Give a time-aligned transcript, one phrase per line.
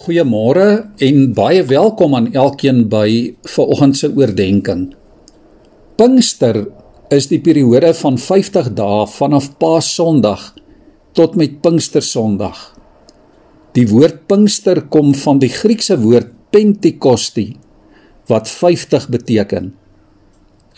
[0.00, 4.86] Goeiemôre en baie welkom aan elkeen by vanoggend se oordeenking.
[6.00, 6.56] Pinkster
[7.12, 10.46] is die periode van 50 dae vanaf Paasondag
[11.12, 12.62] tot met Pinkstersondag.
[13.76, 17.50] Die woord Pinkster kom van die Griekse woord Pentekosti
[18.32, 19.74] wat 50 beteken.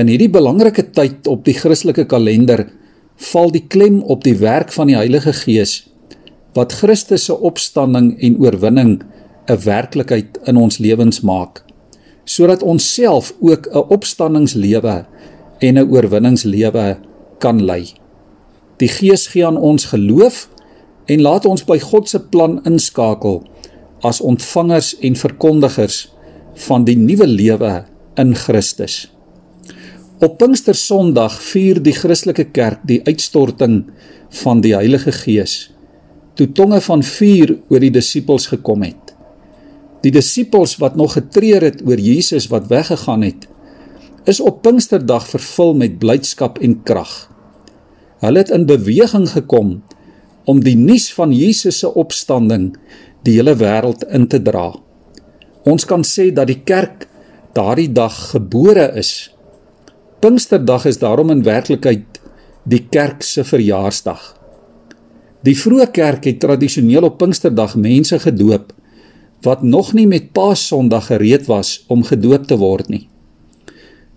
[0.00, 2.70] In hierdie belangrike tyd op die Christelike kalender
[3.34, 5.89] val die klem op die werk van die Heilige Gees
[6.54, 9.02] wat Christus se opstanding en oorwinning
[9.48, 11.64] 'n werklikheid in ons lewens maak
[12.24, 15.06] sodat ons self ook 'n opstanningslewe
[15.58, 16.98] en 'n oorwinningslewe
[17.38, 17.84] kan lei.
[18.76, 20.48] Die Gees gee aan ons geloof
[21.04, 23.42] en laat ons by God se plan inskakel
[24.00, 26.12] as ontvangers en verkondigers
[26.54, 29.12] van die nuwe lewe in Christus.
[30.20, 33.84] Op Pinkster Sondag vier die Christelike Kerk die uitstorting
[34.28, 35.70] van die Heilige Gees
[36.34, 39.14] toe tonge van vuur oor die disippels gekom het.
[40.00, 43.48] Die disippels wat nog getreur het oor Jesus wat weggegaan het,
[44.28, 47.12] is op Pinksterdag vervul met blydskap en krag.
[48.20, 49.80] Hulle het in beweging gekom
[50.44, 52.72] om die nuus van Jesus se opstanding
[53.24, 54.72] die hele wêreld in te dra.
[55.68, 57.06] Ons kan sê dat die kerk
[57.56, 59.30] daardie dag gebore is.
[60.20, 62.20] Pinksterdag is daarom in werklikheid
[62.68, 64.39] die kerk se verjaarsdag.
[65.46, 68.74] Die vroeë kerk het tradisioneel op Pinksterdag mense gedoop
[69.40, 73.06] wat nog nie met Paasondag gereed was om gedoop te word nie.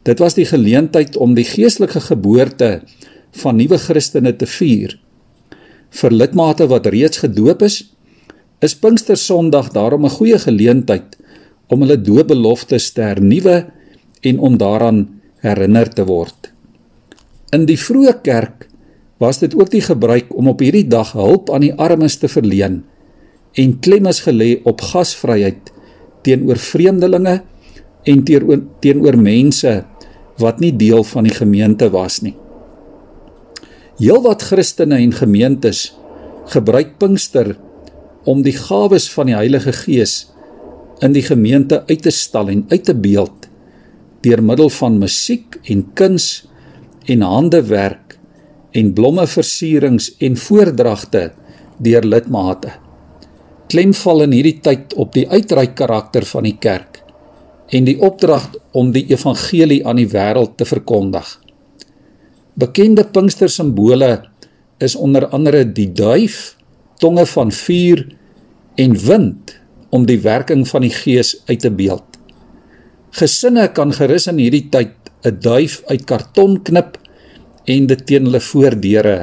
[0.04, 2.82] Dit was die geleentheid om die geestelike geboorte
[3.40, 4.98] van nuwe Christene te vier.
[5.96, 7.80] Vir lidmate wat reeds gedoop is,
[8.60, 11.16] is Pinkstersondag daarom 'n goeie geleentheid
[11.72, 13.72] om hulle doopbeloftes te hernuwe
[14.22, 15.08] en om daaraan
[15.40, 16.52] herinner te word.
[17.52, 18.68] In die vroeë kerk
[19.24, 22.82] was dit ook die gebruik om op hierdie dag hulp aan die armes te verleen
[23.60, 25.72] en klem is gelê op gasvryheid
[26.26, 27.40] teenoor vreemdelinge
[28.10, 29.74] en teenoor teenoor mense
[30.42, 32.34] wat nie deel van die gemeente was nie.
[34.00, 35.92] Heelwat Christene en gemeentes
[36.50, 37.54] gebruik Pinkster
[38.26, 40.16] om die gawes van die Heilige Gees
[41.06, 43.50] in die gemeente uit te stal en uit te beeld
[44.26, 46.48] deur middel van musiek en kuns
[47.12, 48.03] en handewerk
[48.74, 51.30] en blommeversierings en voordragte
[51.84, 52.74] deur lidmate.
[53.70, 57.00] Klem val in hierdie tyd op die uitreik karakter van die kerk
[57.74, 61.26] en die opdrag om die evangelie aan die wêreld te verkondig.
[62.60, 64.12] Bekende Pinkster simbole
[64.84, 66.56] is onder andere die duif,
[67.02, 68.04] tonge van vuur
[68.78, 69.56] en wind
[69.94, 72.06] om die werking van die Gees uit te beeld.
[73.14, 76.98] Gesinne kan gerus in hierdie tyd 'n duif uit karton knip
[77.70, 79.18] en dit teen hulle voordeure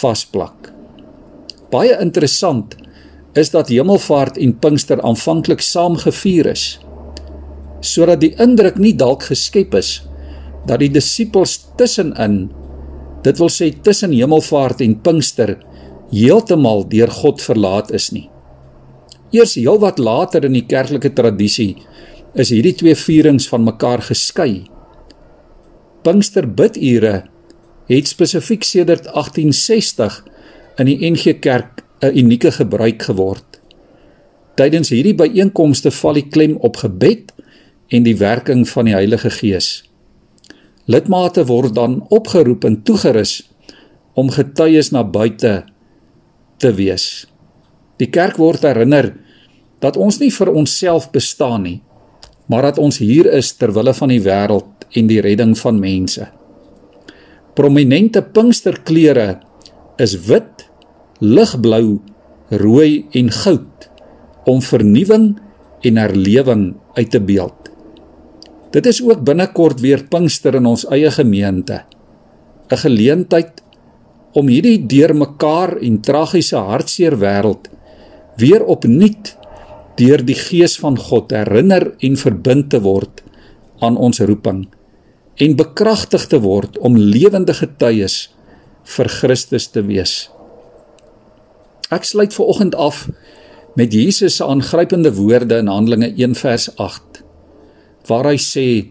[0.00, 0.70] vasplak.
[1.70, 2.76] Baie interessant
[3.38, 6.78] is dat Hemelvaart en Pinkster aanvanklik saam gevier is
[7.80, 10.02] sodat die indruk nie dalk geskep is
[10.68, 12.50] dat die disippels tussenin
[13.24, 15.54] dit wil sê tussen Hemelvaart en Pinkster
[16.10, 18.26] heeltemal deur God verlaat is nie.
[19.30, 21.76] Eers heelwat later in die kerklike tradisie
[22.34, 24.64] is hierdie twee vierings van mekaar geskei.
[26.02, 27.22] Pinkster bidure
[27.96, 30.24] het spesifiek sedert 1860
[30.78, 33.60] in die NG Kerk 'n unieke gebruik geword.
[34.54, 37.32] Tydens hierdie byeenkomste val die klem op gebed
[37.88, 39.84] en die werking van die Heilige Gees.
[40.84, 43.50] Lidmate word dan opgeroep en toegerus
[44.14, 45.64] om getuies na buite
[46.56, 47.26] te wees.
[47.96, 49.14] Die kerk word herinner
[49.78, 51.82] dat ons nie vir onsself bestaan nie,
[52.46, 56.39] maar dat ons hier is ter wille van die wêreld en die redding van mense.
[57.58, 59.40] Prominente Pinksterkleure
[59.98, 60.68] is wit,
[61.18, 61.98] ligblou,
[62.62, 63.88] rooi en goud
[64.50, 65.32] om vernuwing
[65.86, 66.62] en herlewing
[66.94, 67.72] uit te beeld.
[68.70, 71.82] Dit is ook binnekort weer Pinkster in ons eie gemeente.
[72.70, 73.62] 'n Geleentheid
[74.32, 77.66] om hierdie deurmekaar en tragiese hartseer wêreld
[78.38, 79.36] weer opnuut
[79.98, 83.24] deur die gees van God herinner en verbind te word
[83.80, 84.68] aan ons roeping
[85.40, 88.28] en bekragtig te word om lewende getuies
[88.96, 90.28] vir Christus te wees.
[91.90, 93.06] Ek sluit ver oggend af
[93.78, 97.22] met Jesus se aangrypende woorde in Handelinge 1 vers 8
[98.08, 98.90] waar hy sê: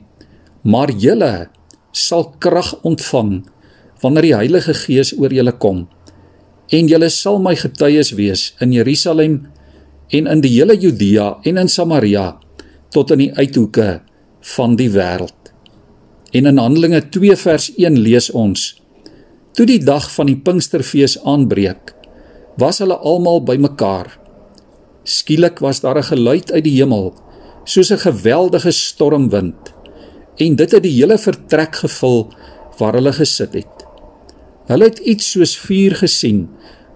[0.64, 1.50] "Maar julle
[1.92, 3.46] sal krag ontvang
[4.02, 5.88] wanneer die Heilige Gees oor julle kom
[6.72, 9.48] en julle sal my getuies wees in Jerusalem
[10.10, 12.40] en in die hele Judea en in Samaria
[12.92, 14.02] tot in die uithoeke
[14.56, 15.39] van die wêreld."
[16.32, 18.82] En in Handelinge 2 vers 1 lees ons:
[19.58, 21.96] Toe die dag van die Pinksterfees aanbreek,
[22.62, 24.12] was hulle almal bymekaar.
[25.04, 27.14] Skielik was daar 'n geluid uit die hemel,
[27.64, 29.74] soos 'n geweldige stormwind,
[30.38, 32.34] en dit het die hele vertrek gevul
[32.78, 33.86] waar hulle gesit het.
[34.68, 36.50] Hulle het iets soos vuur gesien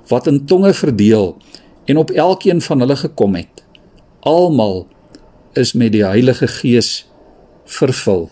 [0.08, 1.38] wat in tonge verdeel
[1.86, 3.64] en op elkeen van hulle gekom het.
[4.20, 4.88] Almal
[5.54, 7.08] is met die Heilige Gees
[7.66, 8.30] vervul.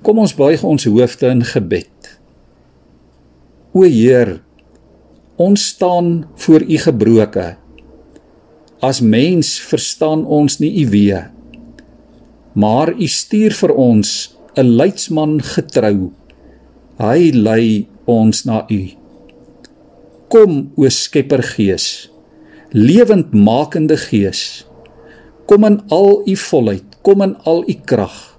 [0.00, 2.06] Kom ons buig ons hoofde in gebed.
[3.76, 4.38] O Heer,
[5.36, 7.44] ons staan voor U gebroke.
[8.80, 11.20] As mens verstaan ons nie U weë.
[12.56, 16.10] Maar U stuur vir ons 'n leidsman getrou.
[16.98, 18.82] Hy lei ons na U.
[20.28, 22.10] Kom o Skepper Gees,
[22.72, 24.64] lewendmakende Gees.
[25.46, 28.29] Kom in al U volheid, kom in al U krag.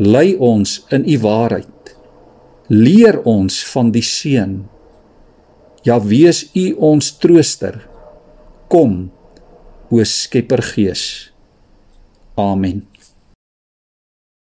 [0.00, 1.90] Lei ons in U waarheid.
[2.72, 4.54] Leer ons van die seën.
[5.84, 7.76] Ja, wees U ons trooster.
[8.72, 9.10] Kom,
[9.92, 11.04] o Skepper Gees.
[12.40, 12.86] Amen.